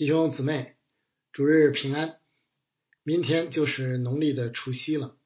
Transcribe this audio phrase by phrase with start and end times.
[0.00, 0.76] 弟兄姊妹，
[1.30, 2.20] 主日平安！
[3.02, 5.18] 明天就是农历的除夕了，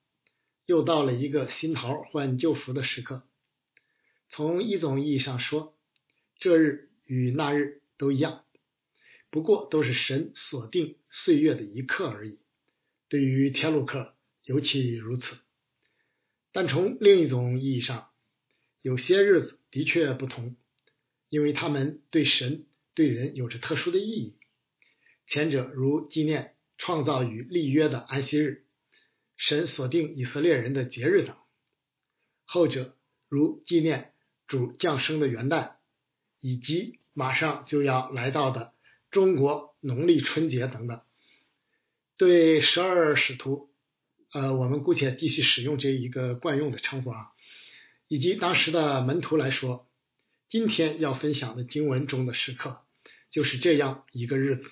[0.67, 3.23] 又到了一个新桃换旧符的时刻。
[4.29, 5.79] 从一种意义上说，
[6.41, 8.45] 这日与那日都一样，
[9.31, 12.41] 不过都是神锁定岁月的一刻而已。
[13.09, 15.37] 对于天路客尤其如此。
[16.51, 18.11] 但从另一种意义上，
[18.83, 20.57] 有些日子的确不同，
[21.29, 24.37] 因为他们对神、对人有着特殊的意义。
[25.27, 28.65] 前者如纪念创造与立约的安息日，
[29.37, 31.35] 神锁定以色列人的节日等；
[32.45, 32.97] 后者
[33.29, 34.13] 如纪念
[34.47, 35.73] 主降生的元旦，
[36.41, 38.75] 以及马上就要来到的
[39.11, 41.01] 中国农历春节等等。
[42.17, 43.71] 对十二使徒，
[44.33, 47.31] 呃，我们姑且继续使用这一个惯用的称呼啊。
[48.07, 49.89] 以及当时的门徒来说，
[50.49, 52.83] 今天要分享的经文中的时刻，
[53.31, 54.71] 就是这样一个日子：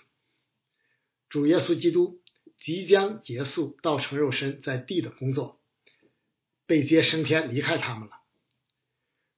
[1.33, 2.21] 主耶稣基督
[2.61, 5.63] 即将结束道成肉身在地的工作，
[6.67, 8.21] 被接升天离开他们了。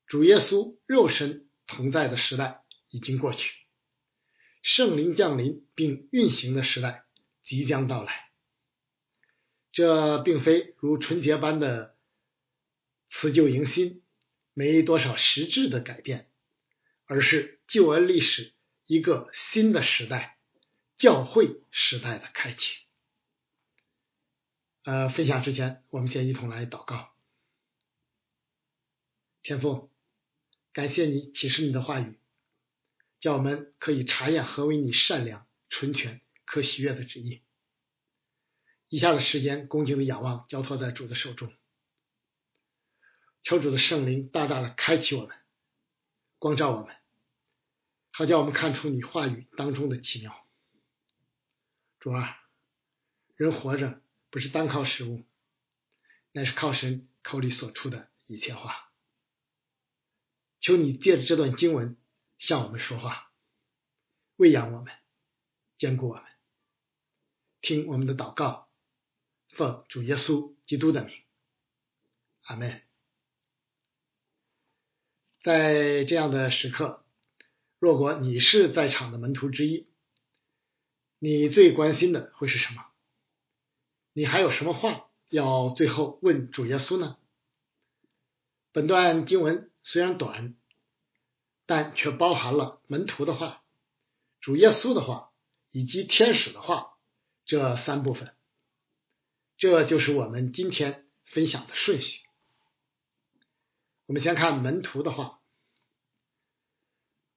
[0.08, 3.54] 主耶稣肉身同在的时代已经过去，
[4.60, 7.04] 圣灵降临并运行的时代
[7.44, 8.28] 即将到来。
[9.70, 11.94] 这并非如春节般的。
[13.08, 14.02] 辞旧迎新，
[14.54, 16.28] 没多少实质的改变，
[17.04, 18.52] 而是救恩历史
[18.86, 20.32] 一个新的时代——
[21.05, 22.78] 教会时代的开启。
[24.84, 27.12] 呃，分享之前，我们先一同来祷告。
[29.42, 29.91] 天父，
[30.72, 32.19] 感谢你启示你的话语，
[33.20, 37.42] 叫我们可以查验何为你善良、纯全、可喜悦的旨意。
[38.88, 41.52] 以下的时间，恭敬的仰望，交托在主的手中。
[43.42, 45.36] 求主的圣灵大大的开启我们，
[46.38, 46.97] 光照我们，
[48.10, 50.42] 好叫我们看出你话语当中的奇妙。
[52.05, 52.38] 主啊，
[53.34, 55.24] 人活着不是单靠食物，
[56.33, 58.92] 乃是靠神口里所出的一切话。
[60.60, 61.97] 求你借着这段经文
[62.37, 63.32] 向我们说话，
[64.37, 64.92] 喂养我们，
[65.78, 66.25] 坚固我们。
[67.62, 68.69] 听我们的祷告，
[69.48, 71.22] 奉主耶稣基督的名，
[72.42, 72.82] 阿门。
[75.42, 77.06] 在这样的时刻，
[77.78, 79.88] 若果你是在场的门徒之一，
[81.24, 82.84] 你最关心的会是什么？
[84.12, 87.16] 你还有什么话要最后问主耶稣呢？
[88.72, 90.54] 本段经文虽然短，
[91.64, 93.64] 但却包含了门徒的话、
[94.42, 95.32] 主耶稣的话
[95.70, 96.98] 以及天使的话
[97.46, 98.34] 这三部分。
[99.56, 102.20] 这就是我们今天分享的顺序。
[104.04, 105.41] 我们先看门徒的话。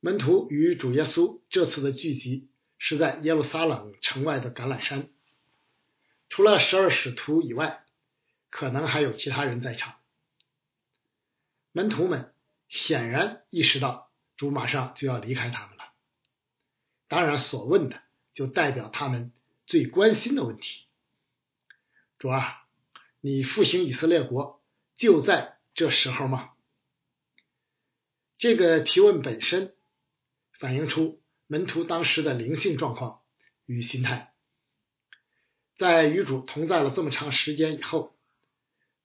[0.02, 5.10] 门徒与主耶稣这次的聚集是在耶路撒冷城外的橄榄山。
[6.30, 7.84] 除了十二使徒以外，
[8.50, 9.96] 可能还有其他人在场。
[11.72, 12.34] 门徒们
[12.70, 15.94] 显然意识到主马上就要离开他们了。
[17.08, 18.02] 当然，所问的
[18.34, 19.32] 就代表他们
[19.66, 20.86] 最关心的问题：
[22.20, 22.68] 主啊，
[23.22, 24.62] 你复兴以色列国
[24.98, 26.52] 就在这时候吗？
[28.38, 29.76] 这个提问本身
[30.60, 33.22] 反映出门徒当时的灵性状况
[33.66, 34.34] 与心态。
[35.78, 38.18] 在与主同在了这么长时间以后，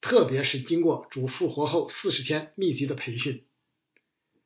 [0.01, 3.47] 特别是经过主复活后四十天密集的培训，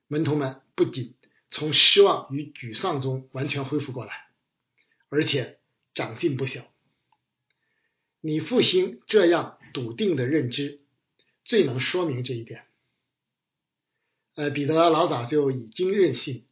[0.06, 1.14] 门徒们不仅
[1.50, 4.28] 从失望与沮丧中完全恢复过来，
[5.08, 5.60] 而且
[5.94, 6.66] 长进不小。
[8.20, 10.80] 你复兴这样笃定的认知，
[11.44, 12.66] 最能说明这一点。
[14.34, 16.45] 呃，彼得老早就已经任性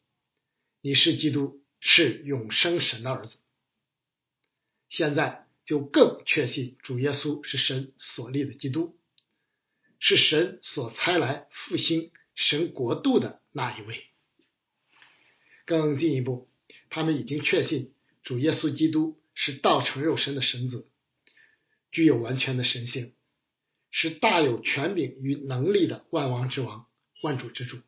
[0.86, 3.32] 你是基督，是永生神的儿子。
[4.90, 8.94] 现在就更确信主耶稣是神所立的基督，
[9.98, 14.04] 是神所差来复兴神国度的那一位。
[15.64, 16.50] 更进一步，
[16.90, 20.86] 他们已经确信主耶稣基督是道成肉身的神子，
[21.92, 23.14] 具有完全的神性，
[23.90, 26.86] 是大有权柄与能力的万王之王。
[27.22, 27.80] 万主之主，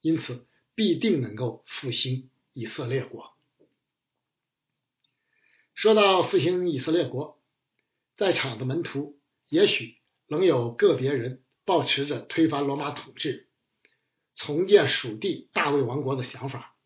[0.00, 3.36] 因此必定能够复兴以色列国。
[5.74, 7.40] 说到复兴以色列国，
[8.16, 13.48] 在场的门徒也许仍有个别人抱持着推翻罗马统治、
[14.34, 16.76] 重建属地大卫王国的想法，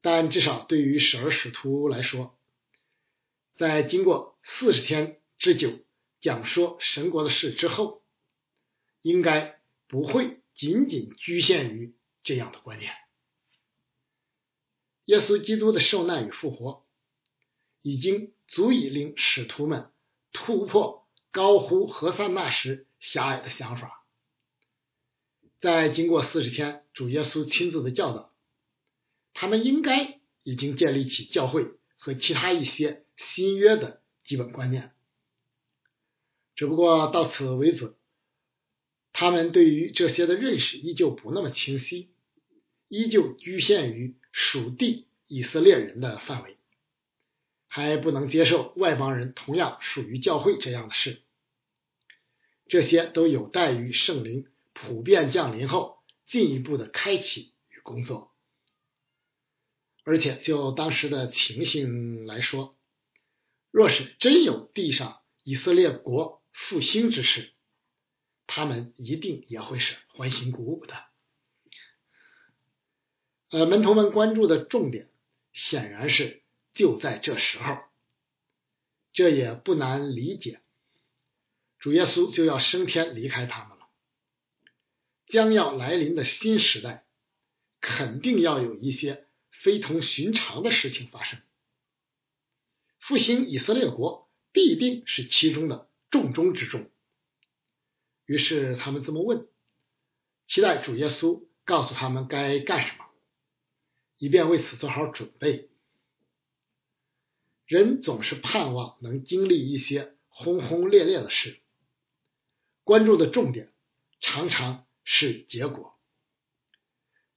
[0.00, 2.38] 但至少对于十二使徒来说，
[3.56, 5.80] 在经过四十天之久
[6.20, 8.02] 讲说神国的事之后，
[9.02, 9.56] 应该。
[9.90, 12.92] 不会仅仅局限于这样的观念。
[15.06, 16.86] 耶稣基督的受难与复活，
[17.80, 19.90] 已经足以令使徒们
[20.32, 24.04] 突破高呼何塞那时狭隘的想法。
[25.60, 28.32] 在经过四十天主耶稣亲自的教导，
[29.32, 31.66] 他们应该已经建立起教会
[31.96, 34.94] 和其他一些新约的基本观念。
[36.54, 37.96] 只不过到此为止，
[39.20, 42.08] 他们对于这些的认识依旧不那么清晰，
[42.86, 46.56] 依旧局限于属地以色列人的范围，
[47.66, 51.20] 还不能接受外邦人同样属于教会这样的事。
[52.68, 55.98] 这些都有待于圣灵普遍降临后
[56.28, 58.30] 进一步的开启与工作。
[60.04, 62.78] 而且就当时的情形来说，
[63.72, 67.50] 若是真有地上以色列国，复兴之事，
[68.58, 71.04] 他们一定也会是欢欣鼓舞的。
[73.50, 75.12] 呃，门徒们关注的重点
[75.52, 76.42] 显然是
[76.74, 77.76] 就在这时候，
[79.12, 80.60] 这也不难理解。
[81.78, 83.86] 主耶稣就要升天离开他们了，
[85.28, 87.06] 将要来临的新时代，
[87.80, 91.40] 肯定要有一些非同寻常的事情发生。
[92.98, 95.88] 复兴以色列国必定是其中的。
[96.10, 96.90] 重中之重。
[98.28, 99.48] 于是他们这么问，
[100.46, 103.06] 期待主耶稣告诉他们该干什么，
[104.18, 105.70] 以便为此做好准备。
[107.64, 111.58] 人总是盼望能经历一些轰轰烈烈的事，
[112.84, 113.72] 关注的重点
[114.20, 115.98] 常常是结果，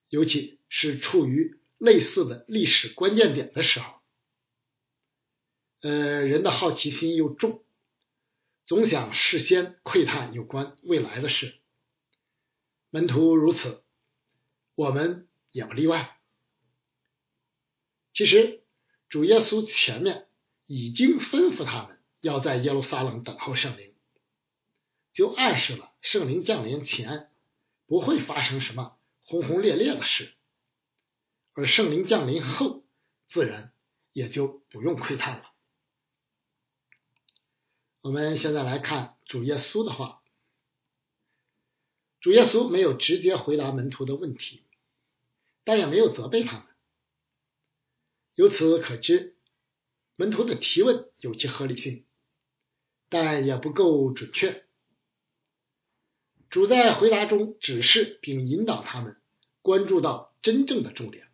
[0.09, 3.93] 尤其是处于类似的历史关键点的时候，
[5.79, 7.63] 呃，人的好奇心又重。
[8.65, 11.59] 总想事先窥探有关未来的事，
[12.89, 13.83] 门徒如此，
[14.75, 16.19] 我们也不例外。
[18.13, 18.63] 其实，
[19.09, 20.27] 主耶稣前面
[20.65, 23.95] 已经吩咐他们要在耶路撒冷等候圣灵，
[25.13, 27.29] 就暗示了圣灵降临前
[27.87, 30.33] 不会发生什么轰轰烈烈的事，
[31.53, 32.85] 而圣灵降临后，
[33.27, 33.73] 自然
[34.13, 35.50] 也就不用窥探了。
[38.01, 40.21] 我们现在来看主耶稣的话。
[42.19, 44.63] 主耶稣没有直接回答门徒的问题，
[45.63, 46.67] 但也没有责备他们。
[48.35, 49.35] 由此可知，
[50.15, 52.05] 门徒的提问有其合理性，
[53.09, 54.65] 但也不够准确。
[56.49, 59.19] 主在回答中指示并引导他们
[59.61, 61.27] 关注到真正的重点，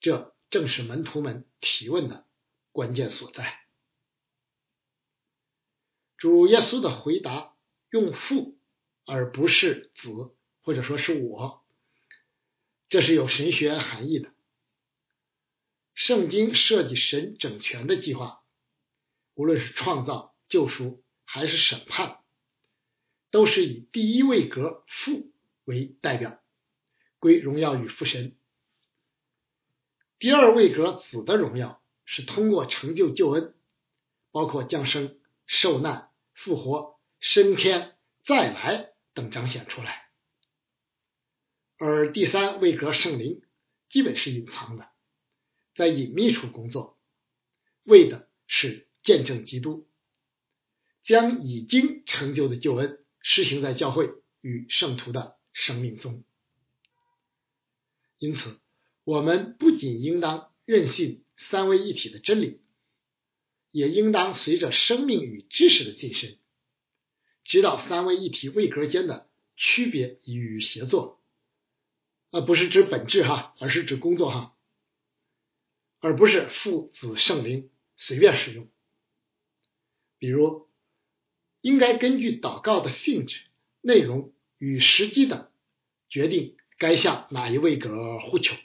[0.00, 2.26] 这正是门徒们提问的
[2.70, 3.67] 关键所在。
[6.18, 7.54] 主耶稣的回答
[7.90, 8.58] 用父
[9.06, 11.64] 而不是子，或者说是我，
[12.88, 14.34] 这是有神学含义的。
[15.94, 18.42] 圣经设计神整全的计划，
[19.34, 22.18] 无论是创造、救赎还是审判，
[23.30, 25.32] 都是以第一位格父
[25.64, 26.42] 为代表，
[27.20, 28.32] 归荣耀与父神；
[30.18, 33.54] 第二位格子的荣耀是通过成就救恩，
[34.32, 36.07] 包括降生、受难。
[36.38, 40.08] 复活、升天、再来等彰显出来，
[41.76, 43.42] 而第三位格圣灵
[43.88, 44.88] 基本是隐藏的，
[45.74, 46.96] 在隐秘处工作，
[47.82, 49.88] 为的是见证基督，
[51.02, 54.08] 将已经成就的救恩施行在教会
[54.40, 56.22] 与圣徒的生命中。
[58.18, 58.60] 因此，
[59.02, 62.62] 我们不仅应当认信三位一体的真理。
[63.70, 66.36] 也应当随着生命与知识的晋升，
[67.44, 71.22] 知道三位一体位格间的区别与协作，
[72.30, 74.56] 啊，不是指本质哈，而是指工作哈，
[76.00, 78.68] 而不是父子圣灵随便使用。
[80.18, 80.68] 比如，
[81.60, 83.42] 应该根据祷告的性质、
[83.80, 85.50] 内容与时机等，
[86.08, 88.56] 决定该向哪一位格呼求，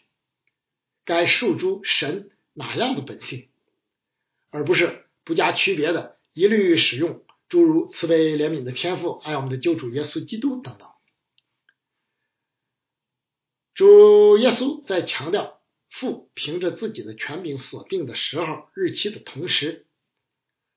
[1.05, 3.50] 该诉诸神哪样的本性。
[4.53, 10.88] 而不是不加区别的一律使用诸如慈悲怜悯的天赋、爱我们的救主耶稣基督等等。
[13.74, 19.88] 主耶稣在强调父凭着自己的权柄所定的时候日期的同时，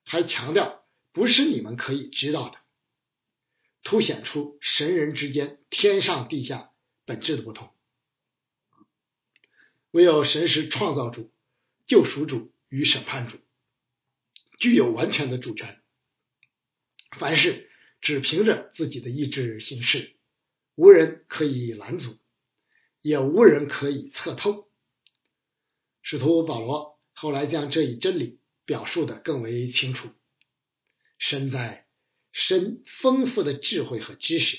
[0.04, 2.59] 还强调不是你们可以知道的，
[3.83, 6.71] 凸显出神人之间天上地下
[7.04, 7.68] 本质的不同。
[9.90, 11.30] 唯有神是创造主、
[11.87, 13.37] 救赎主与审判主。
[14.58, 15.82] 具有完全的主权，
[17.18, 17.70] 凡事
[18.00, 20.16] 只凭着自己的意志行事，
[20.75, 22.18] 无人可以拦阻，
[23.02, 24.68] 也无人可以测透。
[26.02, 30.08] 使徒保罗后来将这一真理表述的更为清楚：
[31.18, 31.86] 身在
[32.32, 34.58] 深丰富的智慧和知识，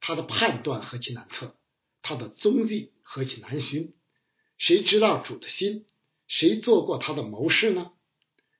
[0.00, 1.58] 他的判断何其难测，
[2.02, 3.94] 他的踪迹何其难寻。
[4.58, 5.86] 谁知道主的心？
[6.26, 7.92] 谁做过他的谋士呢？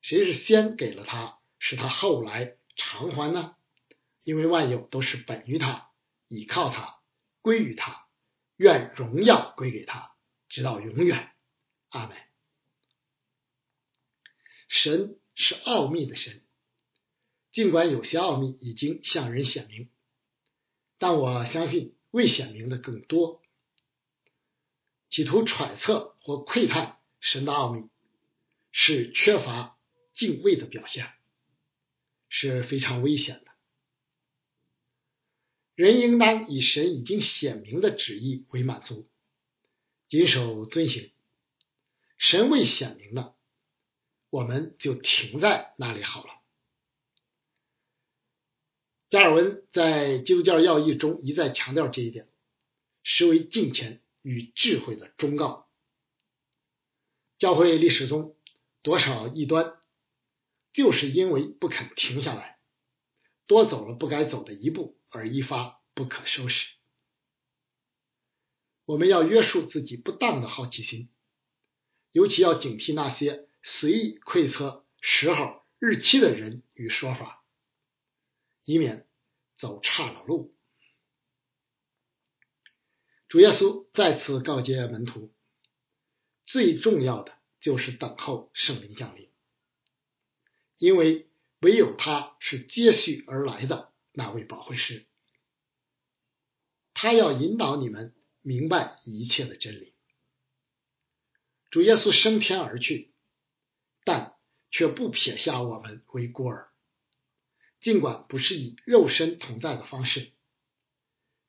[0.05, 3.57] 谁是先给了他，使他后来偿还呢？
[4.23, 5.93] 因为万有都是本于他，
[6.27, 7.01] 倚靠他，
[7.41, 8.07] 归于他，
[8.57, 10.15] 愿荣耀归给他，
[10.51, 11.33] 直到永远。
[11.89, 12.19] 阿门。
[14.69, 16.45] 神是奥秘的神，
[17.51, 19.89] 尽管有些奥秘已经向人显明，
[20.99, 23.41] 但我相信未显明的更多。
[25.09, 27.89] 企图揣测或窥探神的奥秘，
[28.71, 29.74] 是缺乏
[30.15, 31.13] 敬畏的表现，
[32.31, 33.51] 是非常危险的。
[35.75, 39.07] 人应当以神已经显明的旨意为满足，
[40.09, 41.13] 谨守遵行。
[42.17, 43.37] 神未显明了，
[44.31, 46.41] 我们就停在那里好了。
[49.11, 52.29] 加尔文在《基督教要义》中一再强调这一点，
[53.03, 54.01] 实为敬虔。
[54.27, 55.69] 与智慧的忠告。
[57.37, 58.39] 教会历史中
[58.81, 59.79] 多少异端，
[60.75, 62.59] 就是因为不肯停下来，
[63.47, 66.75] 多走了不该走的一步，而一发不可收拾。
[68.85, 71.09] 我们要约束自己不当的好奇心，
[72.11, 77.45] 尤其要警惕那些随意窥测时候、日期的人与说法，
[78.65, 79.09] 以免
[79.57, 80.55] 走岔了路。
[83.29, 85.33] 主耶稣再次告诫门徒，
[86.45, 89.33] 最重要的就是等候圣灵降临，
[90.79, 91.29] 因为
[91.61, 95.07] 唯有他是接续而来的那位保惠师，
[96.93, 99.95] 他要引导你们明白一切的真理。
[101.71, 103.13] 主耶稣升天而去，
[104.05, 104.37] 但
[104.71, 106.71] 却不撇下我们为孤儿，
[107.81, 110.33] 尽管不是以肉身同在的方式，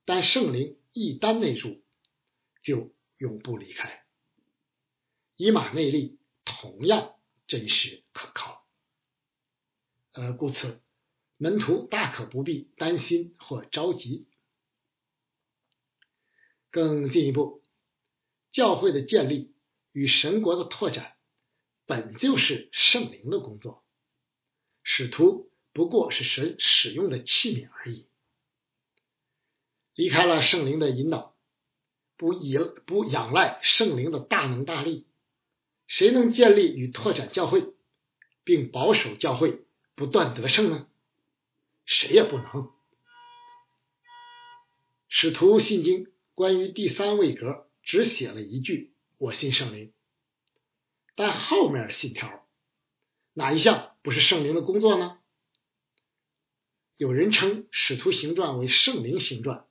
[0.06, 0.78] 但圣灵。
[0.98, 1.84] 一单内入，
[2.64, 4.06] 就永不离开。
[5.36, 7.16] 以马内利同样
[7.48, 8.65] 真实可靠，
[10.16, 10.80] 呃，故此
[11.36, 14.30] 门徒大可不必担心或着急。
[16.72, 17.62] 更进一步，
[18.54, 19.54] 教会的建立
[19.92, 21.18] 与神国的拓展，
[21.86, 23.84] 本就是圣灵的工作，
[24.84, 28.08] 使徒不过是神使用的器皿而已。
[29.96, 31.36] 离开了圣灵的引导，
[32.16, 35.08] 不依不仰赖圣灵的大能大力，
[35.88, 37.74] 谁能建立与拓展教会，
[38.46, 39.65] 并保守教会
[39.96, 40.88] 不断得胜呢？
[41.86, 42.72] 谁也不能。
[45.08, 49.94] 使徒信经关于第三位格只写了一句“我信圣灵”，
[51.16, 52.48] 但后面信条
[53.34, 55.20] 哪一项不是圣灵的工作呢？
[56.98, 59.66] 有人称《使徒行传》为圣灵行传。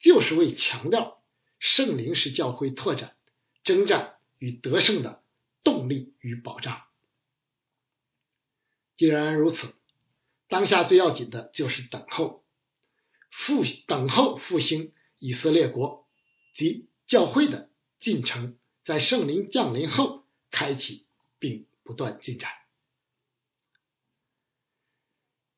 [0.00, 1.22] 就是为强调
[1.58, 3.16] 圣灵是教会拓展、
[3.62, 5.24] 征战与得胜的
[5.62, 6.82] 动力与保障。
[8.96, 9.74] 既然如此，
[10.48, 12.44] 当下最要紧的就是等候
[13.30, 16.06] 复等候复兴以色列国
[16.54, 17.70] 及教会的
[18.00, 21.06] 进程，在圣灵降临后开启
[21.38, 22.50] 并不断进展。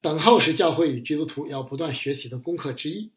[0.01, 3.13] 等候是教会与基督徒要不断学习的功课之一。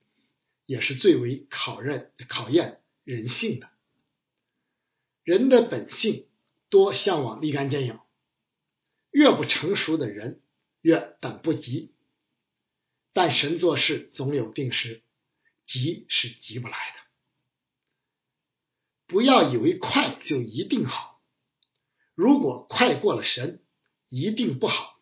[0.66, 3.72] 也是最为考验考验人性的。
[5.24, 6.28] 人的本性
[6.70, 8.00] 多向往立竿见影，
[9.12, 10.42] 越不成熟的人
[10.82, 11.94] 越等不及。
[13.14, 15.04] 但神做事总有定时，
[15.66, 17.00] 急是急不来的。
[19.08, 21.22] 不要以为快就一定好，
[22.14, 23.64] 如果快过了神，
[24.08, 25.02] 一定不好。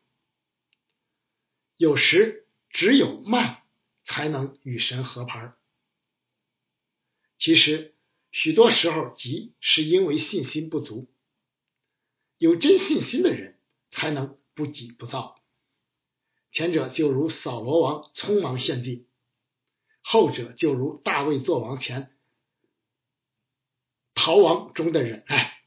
[1.76, 3.64] 有时只有慢
[4.06, 5.54] 才能与神合拍。
[7.38, 7.94] 其实，
[8.32, 11.08] 许多时候急是因为信心不足。
[12.38, 13.57] 有真信心的人
[13.90, 15.42] 才能不急不躁。
[16.52, 19.08] 前者就如扫罗王匆忙献祭，
[20.02, 22.18] 后者就如大卫做王前
[24.14, 25.62] 逃亡中的忍耐。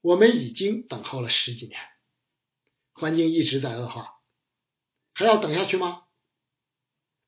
[0.00, 1.80] 我们已经等候了十几年，
[2.92, 4.20] 环境一直在恶化，
[5.12, 6.04] 还要等下去吗？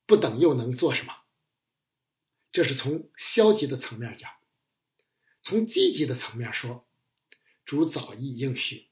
[0.05, 1.15] 不等又能做什么？
[2.51, 4.31] 这是从消极的层面讲，
[5.41, 6.87] 从积极的层面说，
[7.63, 8.88] 主早已应许，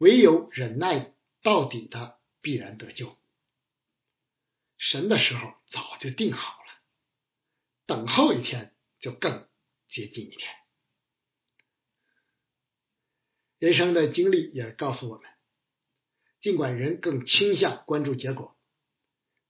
[0.00, 3.18] 唯有忍耐到底的必然得救。
[4.78, 6.82] 神的时候早就定好了，
[7.84, 9.46] 等候一天就更
[9.90, 10.56] 接近一天。
[13.58, 15.30] 人生的经历也告诉我们，
[16.40, 18.58] 尽管人更倾向关注结果，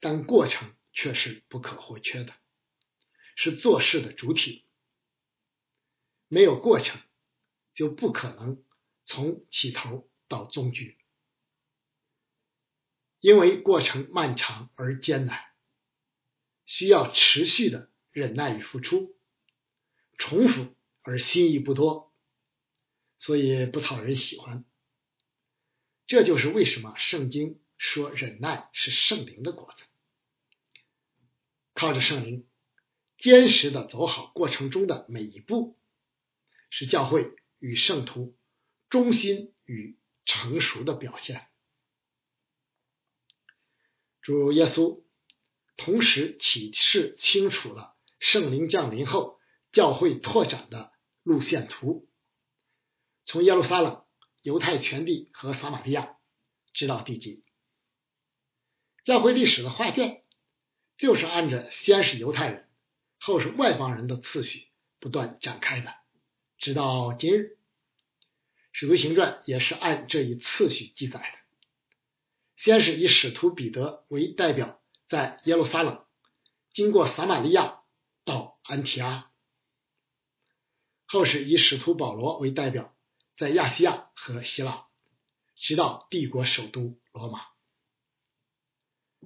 [0.00, 2.34] 但过程却是不可或缺的，
[3.36, 4.66] 是做事的主体。
[6.26, 7.00] 没有过程，
[7.72, 8.64] 就不可能
[9.04, 10.96] 从起头到终局，
[13.18, 15.44] 因为过程漫长而艰难，
[16.64, 19.14] 需要持续的忍耐与付出，
[20.16, 22.14] 重复而心意不多，
[23.18, 24.64] 所以不讨人喜欢。
[26.06, 29.82] 这就是为什么圣经说忍耐是圣灵的果子，
[31.74, 32.48] 靠着圣灵，
[33.18, 35.76] 坚实的走好过程中的每一步。
[36.72, 38.38] 是教会与圣徒
[38.90, 41.46] 忠心与成熟的表现。
[44.20, 45.02] 主耶稣
[45.76, 49.38] 同时启示清楚了圣灵降临后
[49.72, 52.08] 教会拓展的路线图，
[53.24, 54.04] 从耶路撒冷、
[54.42, 56.16] 犹太全地和撒玛利亚
[56.74, 57.44] 直到地极。
[59.04, 60.22] 教会历史的画卷
[60.98, 62.68] 就是按着先是犹太人，
[63.18, 65.94] 后是外邦人的次序不断展开的。
[66.58, 67.36] 直到今日，
[68.72, 71.38] 《使徒行传》也是按这一次序记载的。
[72.56, 76.04] 先是以使徒彼得为代表，在耶路撒冷
[76.72, 77.80] 经过撒玛利亚
[78.24, 79.30] 到安提阿；
[81.06, 82.94] 后是以使徒保罗为代表，
[83.36, 84.86] 在亚细亚和希腊，
[85.56, 87.40] 直到帝国首都罗马。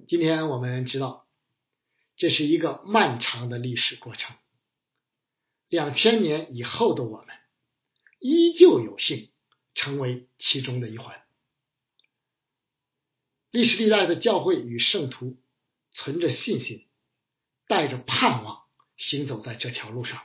[0.07, 1.27] 今天我们知道，
[2.15, 4.35] 这是一个漫长的历史过程。
[5.67, 7.35] 两千年以后的我们，
[8.19, 9.31] 依旧有幸
[9.75, 11.21] 成为其中的一环。
[13.51, 15.39] 历史历代的教会与圣徒
[15.91, 16.87] 存着信心，
[17.67, 18.63] 带着盼望
[18.97, 20.23] 行走在这条路上。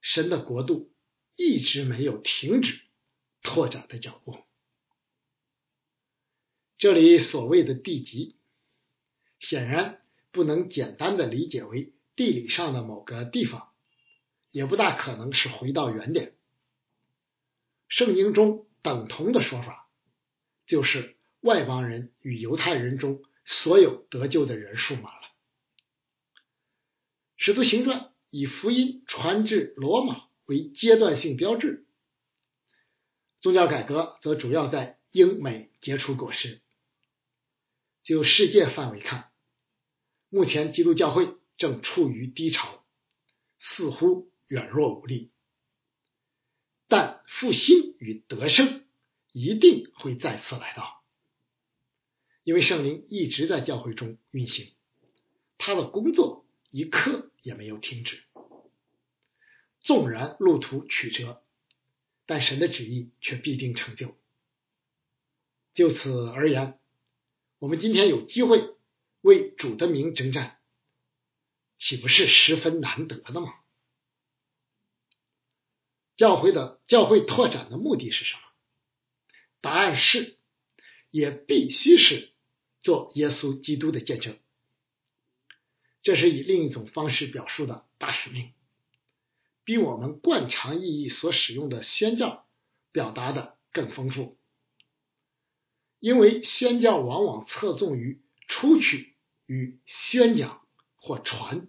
[0.00, 0.92] 神的国度
[1.36, 2.80] 一直没有停止
[3.40, 4.36] 拓展的脚步。
[6.76, 8.36] 这里所谓的地级，
[9.38, 13.72] 显然不能简单的理解为地理上的某个地方。
[14.50, 16.36] 也不大可能是回到原点。
[17.94, 19.86] 圣经中等同的说法，
[20.66, 25.20] 就是外邦人与犹太人中所有得救的人数满了。
[27.36, 31.84] 使徒行传以福音传至罗马为阶段性标志，
[33.40, 36.62] 宗教改革则主要在英美结出果实。
[38.02, 39.30] 就世界范围看，
[40.30, 42.86] 目前基督教会正处于低潮，
[43.58, 44.32] 似乎。
[44.48, 45.31] 软弱无力，
[46.92, 48.84] 但复兴与得胜
[49.32, 51.02] 一定会再次来到，
[52.44, 54.70] 因为圣灵一直在教会中运行，
[55.56, 58.22] 他的工作一刻也没有停止。
[59.80, 61.42] 纵然路途曲折，
[62.26, 64.14] 但神的旨意却必定成就。
[65.72, 66.78] 就此而言，
[67.58, 68.76] 我们今天有机会
[69.22, 70.58] 为主的名征战，
[71.78, 73.61] 岂不是十分难得的吗？
[76.16, 78.40] 教会的教会拓展的目的是什么？
[79.60, 80.38] 答案是，
[81.10, 82.32] 也必须是
[82.82, 84.38] 做耶稣基督的见证。
[86.02, 88.52] 这是以另一种方式表述的大使命，
[89.64, 92.48] 比我们惯常意义所使用的宣教
[92.90, 94.36] 表达的更丰富。
[96.00, 99.14] 因为宣教往往侧重于出去
[99.46, 101.68] 与宣讲或传，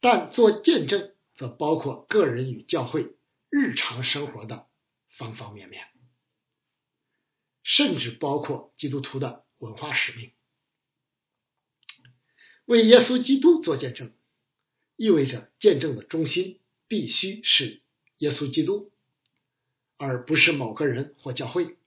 [0.00, 1.09] 但做见证。
[1.40, 3.16] 则包括个人与教会
[3.48, 4.68] 日常生活的
[5.08, 5.88] 方方面面，
[7.62, 10.34] 甚至包括基督徒的文化使命。
[12.66, 14.12] 为耶稣基督做见证，
[14.96, 17.80] 意味着见证的中心必须是
[18.18, 18.92] 耶稣基督，
[19.96, 21.78] 而不是某个人或教会。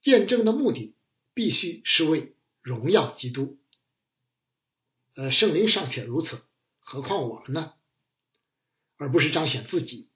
[0.00, 0.94] 见证的目的
[1.34, 3.60] 必须是为荣耀基督。
[5.16, 6.42] 呃，圣灵尚且如此，
[6.78, 7.74] 何况我们呢？
[9.00, 10.10] 而不是彰显自己，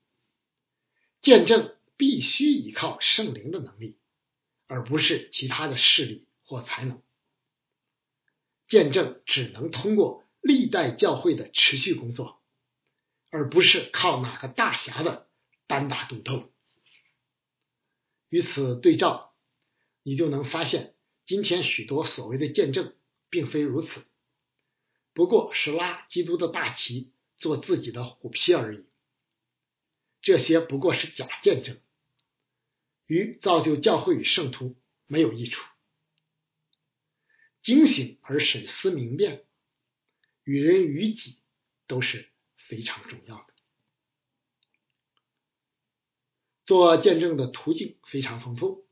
[1.22, 3.96] 见证必须依靠圣灵的能力，
[4.66, 7.02] 而不是其他的势力或才能。
[8.68, 12.42] 见证只能通过历代教会的持续工作，
[13.30, 15.30] 而不是靠哪个大侠的
[15.66, 16.52] 单打独斗。
[18.28, 19.34] 与此对照，
[20.02, 20.94] 你就能发现，
[21.24, 22.94] 今天许多所谓的见证
[23.30, 24.04] 并非如此，
[25.14, 27.13] 不过是拉基督的大旗。
[27.36, 28.86] 做自己的虎皮而已，
[30.20, 31.80] 这些不过是假见证，
[33.06, 35.62] 与造就教会与圣徒没有益处。
[37.62, 39.46] 警醒而审思明辨，
[40.42, 41.38] 与人与己
[41.86, 43.46] 都是非常重要的。
[46.64, 48.86] 做见证的途径非常丰富，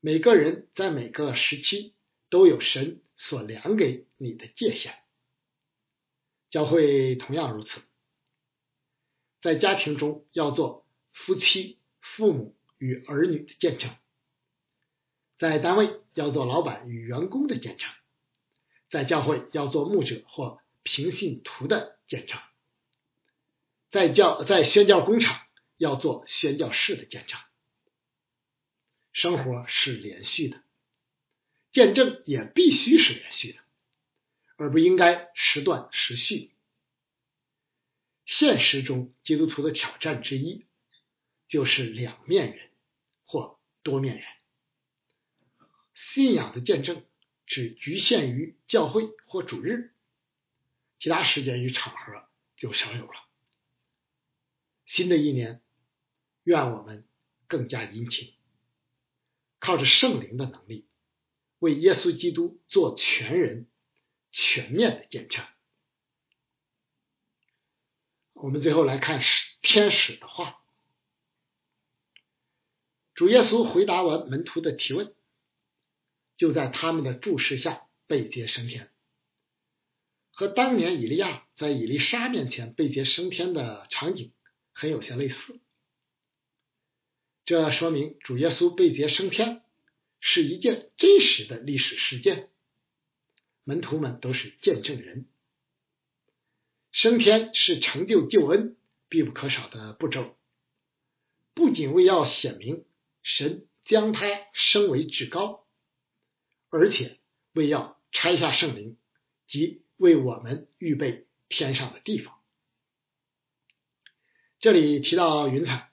[0.00, 1.94] 每个人在每个时期
[2.30, 5.07] 都有神所量给你的界限。
[6.50, 7.82] 教会同样如此，
[9.40, 13.94] 在家庭中要做夫妻、父母与儿女的见证，
[15.38, 17.90] 在单位要做老板与员工的见证，
[18.88, 22.40] 在教会要做牧者或平信徒的见证，
[23.90, 27.38] 在教在宣教工厂要做宣教士的见证。
[29.12, 30.62] 生活是连续的，
[31.72, 33.58] 见证也必须是连续的。
[34.58, 36.50] 而不应该时断时续。
[38.26, 40.66] 现实中，基督徒的挑战之一
[41.46, 42.70] 就是两面人
[43.24, 44.26] 或多面人。
[45.94, 47.06] 信仰的见证
[47.46, 49.94] 只局限于教会或主日，
[50.98, 53.28] 其他时间与场合就少有了。
[54.86, 55.62] 新的一年，
[56.42, 57.06] 愿我们
[57.46, 58.34] 更加殷勤，
[59.60, 60.88] 靠着圣灵的能力，
[61.60, 63.68] 为耶稣基督做全人。
[64.30, 65.44] 全面的见证。
[68.34, 69.20] 我们最后来看
[69.62, 70.62] 天使的话。
[73.14, 75.12] 主耶稣回答完门徒的提问，
[76.36, 78.92] 就在他们的注视下被接升天，
[80.30, 84.32] 和当年以利亚在以利沙面前被接升天的场景
[84.72, 85.60] 很有些类似。
[87.44, 89.64] 这说明主耶稣被接升天
[90.20, 92.52] 是一件真实的历史事件。
[93.68, 95.28] 门徒们都是见证人，
[96.90, 98.78] 升天是成就救恩
[99.10, 100.38] 必不可少的步骤，
[101.52, 102.86] 不仅为要显明
[103.20, 105.66] 神将他升为至高，
[106.70, 107.18] 而且
[107.52, 108.96] 为要拆下圣灵
[109.46, 112.40] 即为我们预备天上的地方。
[114.60, 115.92] 这里提到云彩，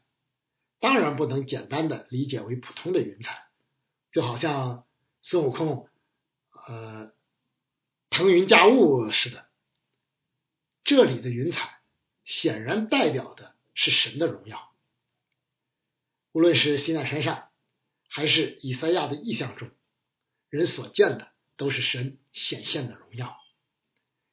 [0.80, 3.50] 当然不能简单的理解为普通的云彩，
[4.14, 4.88] 就好像
[5.22, 5.90] 孙悟空，
[6.70, 7.14] 呃。
[8.10, 9.46] 腾云驾雾似的，
[10.84, 11.80] 这里的云彩
[12.24, 14.74] 显然代表的是神的荣耀。
[16.32, 17.50] 无论是西奈山上，
[18.08, 19.70] 还是以赛亚的意象中，
[20.50, 23.38] 人所见的都是神显现的荣耀。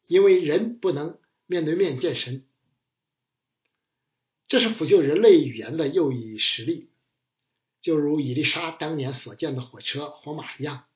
[0.07, 2.47] 因为人不能面对面见神，
[4.49, 6.91] 这是辅救人类语言的又一实例，
[7.81, 10.87] 就如伊丽莎当年所见的火车、火马一样。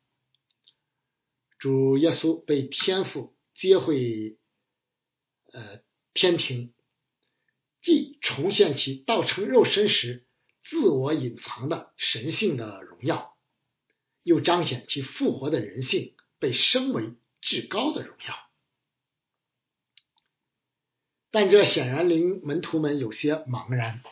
[1.67, 4.39] 主耶稣被天父接回，
[5.51, 5.81] 呃，
[6.15, 6.73] 天庭，
[7.83, 10.25] 既重现其道成肉身时
[10.63, 13.37] 自我隐藏的神性的荣耀，
[14.23, 18.37] 又彰显其复活的人性被升为至高的荣耀。
[21.33, 24.05] 但这显然令门徒们有些茫然，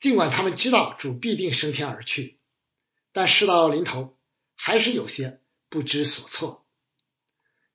[0.00, 2.40] 尽管他们知道主必定升天而去，
[3.12, 4.18] 但事到临头，
[4.56, 5.40] 还是有些。
[5.68, 6.66] 不知所措，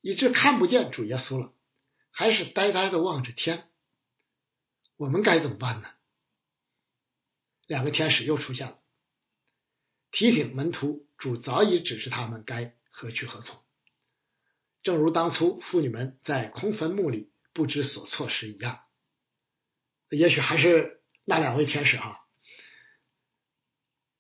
[0.02, 1.54] 以致看不见主耶稣了，
[2.12, 3.70] 还是呆呆的望着天。
[4.96, 5.90] 我们该怎么办呢？
[7.66, 8.80] 两个天使又出现了，
[10.12, 13.64] 提醒门徒，主早已指示他们该何去何从，
[14.82, 18.84] 正如当初妇女们在空坟墓里不知所措时一样。
[20.10, 22.20] 也许还是那两位天使哈。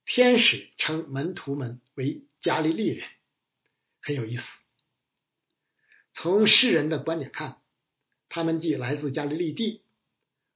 [0.05, 3.09] 天使称门徒们为加利利人。
[4.03, 4.43] 很有意思。
[6.13, 7.61] 从世人的观点看，
[8.29, 9.83] 他们既来自加利利地，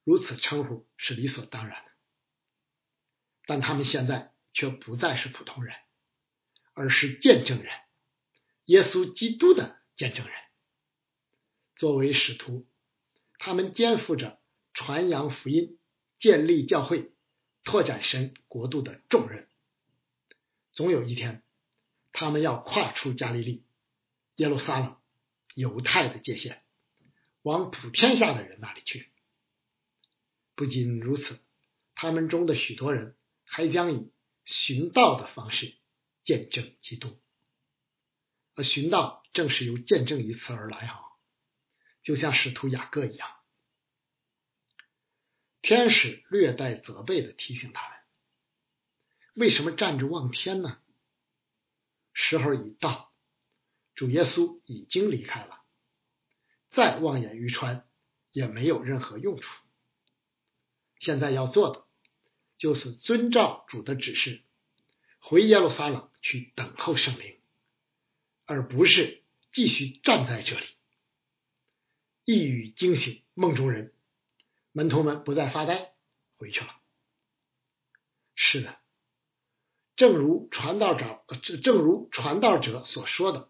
[0.03, 1.91] 如此称呼是理所当然的。
[3.45, 5.75] 但他们现在却不再是普通人，
[6.73, 7.73] 而是见证人，
[8.65, 10.35] 耶稣基督的见证人。
[11.75, 12.67] 作为使徒，
[13.39, 14.41] 他们肩负着
[14.73, 15.79] 传扬福音、
[16.19, 17.13] 建立教会、
[17.63, 19.47] 拓展神国度的重任。
[20.73, 21.46] 总有一天。
[22.19, 23.63] 他们要跨出加利利、
[24.37, 24.97] 耶路撒冷、
[25.53, 26.63] 犹太的界限，
[27.43, 29.11] 往普天下的人那里去。
[30.55, 31.39] 不仅如此，
[31.93, 34.11] 他们中的许多人还将以
[34.45, 35.75] 寻道的方式
[36.23, 37.21] 见证基督。
[38.55, 40.99] 而寻道正是由见证一词而来，哈，
[42.01, 43.29] 就像使徒雅各一样。
[45.61, 47.99] 天使略带责备的提醒他们：
[49.35, 50.81] 为什么站着望天呢？
[52.19, 53.13] 时候已到，
[53.93, 55.61] 主耶稣已经离开了，
[56.71, 57.87] 再望眼欲穿
[58.31, 59.47] 也没有任何用处。
[60.99, 61.85] 现在要做的
[62.57, 64.41] 就是遵照主的指示，
[65.19, 67.39] 回耶路撒冷去等候圣灵，
[68.45, 70.65] 而不是继续站在这里。
[72.25, 73.93] 一语惊醒梦中人，
[74.71, 75.93] 门徒们不再发呆，
[76.37, 76.81] 回去了。
[78.33, 78.79] 是的，
[79.97, 81.25] 正如传道者，
[81.63, 83.49] 正如传道者所说的，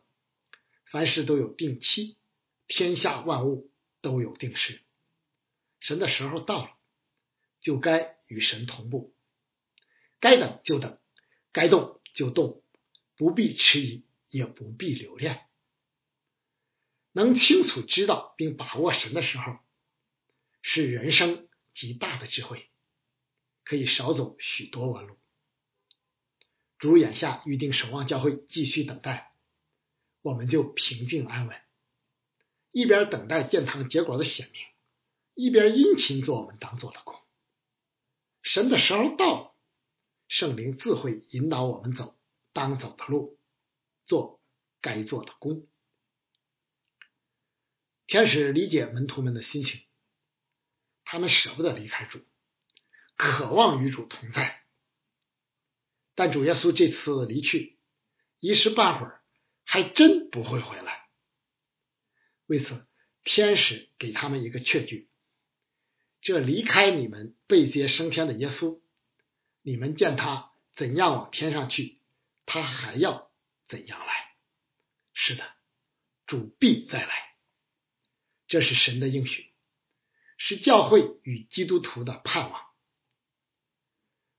[0.85, 2.17] 凡事都有定期，
[2.67, 3.69] 天下万物
[4.01, 4.81] 都有定时。
[5.81, 6.71] 神的时候到了，
[7.59, 9.13] 就该与神同步，
[10.21, 10.99] 该等就等，
[11.51, 12.63] 该动就动，
[13.17, 15.47] 不必迟疑，也不必留恋。
[17.11, 19.57] 能清楚知道并把握神的时候，
[20.61, 22.69] 是人生极大的智慧，
[23.65, 25.17] 可以少走许多弯路。
[26.77, 29.33] 主眼下预定守望教会继续等待，
[30.21, 31.57] 我们就平静安稳，
[32.71, 34.61] 一边等待建堂结果的显明，
[35.33, 37.15] 一边殷勤做我们当做的工。
[38.43, 39.55] 神的时候到，
[40.27, 42.15] 圣灵自会引导我们走
[42.53, 43.39] 当走的路，
[44.05, 44.39] 做
[44.79, 45.67] 该做的工。
[48.05, 49.81] 天使理解门徒们的心情，
[51.03, 52.19] 他们舍不得离开主，
[53.15, 54.66] 渴望与主同在。
[56.17, 57.77] 但主耶稣这次离去，
[58.39, 59.21] 一时半会儿
[59.63, 61.05] 还真不会回来。
[62.47, 62.87] 为此，
[63.23, 65.11] 天使给他们一个确据：
[66.21, 68.81] 这离开你们被接升天的耶稣，
[69.61, 72.01] 你们见他怎样往天上去，
[72.47, 73.31] 他还要
[73.67, 74.35] 怎样来。
[75.13, 75.43] 是的，
[76.25, 77.35] 主必再来。
[78.47, 79.53] 这是神的应许，
[80.39, 82.66] 是教会与基督徒的盼望。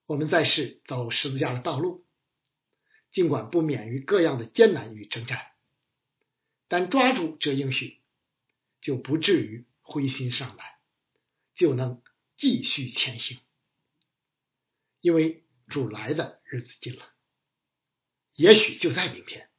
[0.08, 2.06] 我们在世走十字架的道路，
[3.12, 5.52] 尽管不免于各样的艰难与征战，
[6.66, 8.00] 但抓住这应许，
[8.80, 10.66] 就不至于灰心丧胆，
[11.54, 12.02] 就能
[12.38, 13.38] 继续前行。
[15.02, 17.12] 因为主来的日子近了，
[18.32, 19.50] 也许就在明天，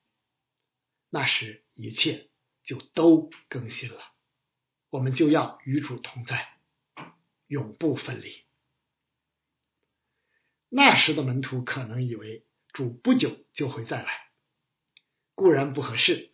[1.12, 2.32] 那时一切
[2.64, 4.02] 就都更新了。
[4.90, 6.58] 我们就要与主同在，
[7.46, 8.49] 永不分离。
[10.70, 14.30] 那时的门徒可能以为主不久就会再来，
[15.36, 16.32] 固然不合适；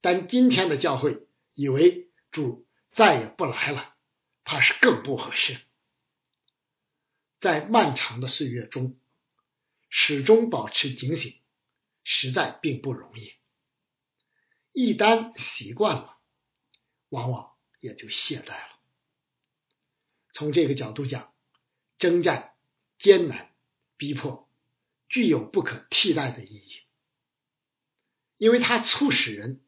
[0.00, 3.94] 但今天的教会以为主再也不来了，
[4.44, 5.60] 怕是更不合适。
[7.40, 8.98] 在漫长的岁月中，
[9.88, 11.40] 始终保持警醒，
[12.02, 13.34] 实在并不容易。
[14.72, 16.18] 一旦习惯了，
[17.08, 17.54] 往往。
[17.80, 18.80] 也就懈怠了。
[20.32, 21.34] 从这个角度讲，
[21.98, 22.53] 征战
[23.04, 23.54] 艰难、
[23.98, 24.48] 逼迫，
[25.10, 26.80] 具有不可替代的意义，
[28.38, 29.62] 因为它促使人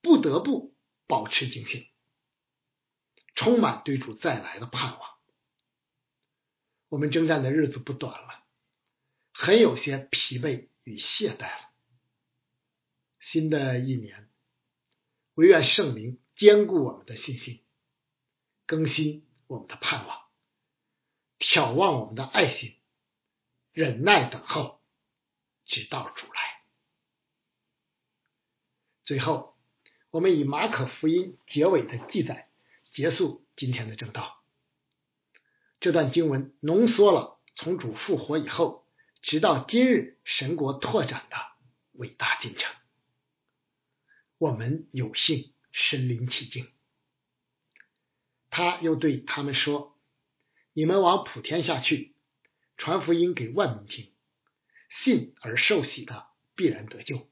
[0.00, 0.74] 不得不
[1.06, 1.86] 保持警醒，
[3.34, 5.18] 充满对主再来的盼望。
[6.88, 8.46] 我们征战的日子不短了，
[9.34, 11.68] 很有些疲惫与懈怠了。
[13.20, 14.30] 新的一年，
[15.34, 16.18] 唯愿圣灵。
[16.34, 17.64] 坚固我们的信心，
[18.64, 20.28] 更新我们的盼望，
[21.40, 22.77] 眺望我们的爱心，
[23.78, 24.80] 忍耐等候，
[25.64, 26.64] 直到主来。
[29.04, 29.56] 最后，
[30.10, 32.50] 我们以马可福音结尾的记载
[32.90, 34.42] 结束今天的正道。
[35.78, 38.84] 这段经文浓缩了从主复活以后，
[39.22, 41.36] 直到今日神国拓展的
[41.92, 42.74] 伟大进程。
[44.38, 45.54] 我们有幸。
[45.70, 46.72] 身临其境，
[48.48, 49.96] 他又对他们说
[50.72, 52.16] ：“你们往普天下去，
[52.78, 54.10] 传福音给万民听。
[54.88, 57.30] 信而受洗的必然得救，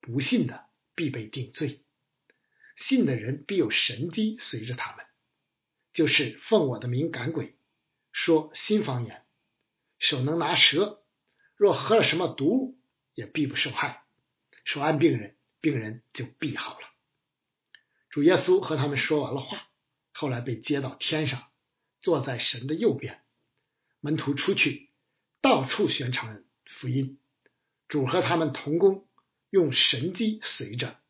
[0.00, 0.64] 不信的
[0.94, 1.84] 必被定罪。
[2.76, 5.04] 信的人必有神机随着他们，
[5.92, 7.58] 就是奉我的名赶鬼，
[8.12, 9.26] 说新方言，
[9.98, 11.04] 手能拿蛇，
[11.54, 12.78] 若喝了什么毒物，
[13.12, 14.04] 也必不受害。
[14.64, 16.88] 手按病人，病人就必好了。”
[18.08, 19.68] 主耶稣和他们说完了话，
[20.12, 21.50] 后来被接到天上，
[22.00, 23.23] 坐在神的右边。
[24.04, 24.90] 门徒出去，
[25.40, 27.18] 到处宣传福音。
[27.88, 29.08] 主和他们同工，
[29.48, 31.00] 用神机随着，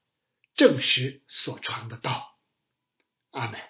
[0.55, 2.39] 证实所传的道。
[3.33, 3.61] 阿门。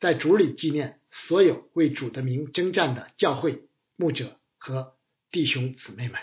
[0.00, 4.96] 在主里纪念所有为主的名征战的教会牧者和
[5.30, 6.18] 弟兄姊妹们，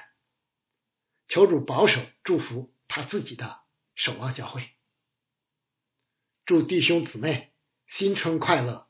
[1.28, 3.62] 求主保守祝福他自己的。
[3.94, 4.70] 守望教会，
[6.46, 7.52] 祝弟兄姊妹
[7.86, 8.88] 新春快乐，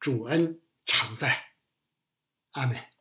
[0.00, 0.60] 主恩
[0.98, 1.44] 常在，
[2.50, 2.97] 阿门。